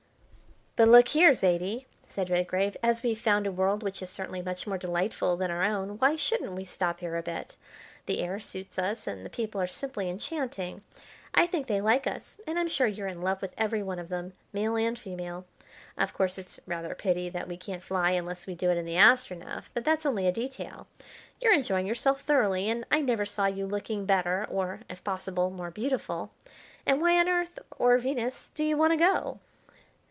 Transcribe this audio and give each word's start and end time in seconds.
"But 0.77 0.87
look 0.87 1.09
here, 1.09 1.33
Zaidie," 1.33 1.85
said 2.07 2.29
Redgrave, 2.29 2.77
"as 2.81 3.03
we've 3.03 3.19
found 3.19 3.45
a 3.45 3.51
world 3.51 3.83
which 3.83 4.01
is 4.01 4.09
certainly 4.09 4.41
much 4.41 4.65
more 4.65 4.77
delightful 4.77 5.35
than 5.35 5.51
our 5.51 5.63
own, 5.65 5.97
why 5.99 6.15
shouldn't 6.15 6.53
we 6.53 6.63
stop 6.63 7.01
here 7.01 7.17
a 7.17 7.21
bit? 7.21 7.57
The 8.05 8.21
air 8.21 8.39
suits 8.39 8.79
us 8.79 9.05
and 9.05 9.25
the 9.25 9.29
people 9.29 9.59
are 9.59 9.67
simply 9.67 10.09
enchanting. 10.09 10.81
I 11.35 11.45
think 11.45 11.67
they 11.67 11.81
like 11.81 12.07
us, 12.07 12.37
and 12.47 12.57
I'm 12.57 12.69
sure 12.69 12.87
you're 12.87 13.09
in 13.09 13.21
love 13.21 13.41
with 13.41 13.53
every 13.57 13.83
one 13.83 13.99
of 13.99 14.07
them, 14.07 14.31
male 14.53 14.77
and 14.77 14.97
female. 14.97 15.45
Of 15.97 16.13
course, 16.13 16.37
it's 16.37 16.57
rather 16.65 16.93
a 16.93 16.95
pity 16.95 17.27
that 17.29 17.49
we 17.49 17.57
can't 17.57 17.83
fly 17.83 18.11
unless 18.11 18.47
we 18.47 18.55
do 18.55 18.69
it 18.71 18.77
in 18.77 18.85
the 18.85 18.95
Astronef. 18.97 19.69
But 19.73 19.83
that's 19.83 20.05
only 20.05 20.25
a 20.25 20.31
detail. 20.31 20.87
You're 21.41 21.53
enjoying 21.53 21.85
yourself 21.85 22.21
thoroughly, 22.21 22.69
and 22.69 22.85
I 22.89 23.01
never 23.01 23.25
saw 23.25 23.45
you 23.45 23.65
looking 23.67 24.05
better 24.05 24.47
or, 24.49 24.79
if 24.89 25.03
possible, 25.03 25.49
more 25.49 25.69
beautiful; 25.69 26.31
and 26.85 27.01
why 27.01 27.17
on 27.19 27.27
Earth 27.27 27.59
or 27.77 27.97
Venus 27.97 28.49
do 28.55 28.63
you 28.63 28.77
want 28.77 28.93
to 28.93 28.97
go?" 28.97 29.39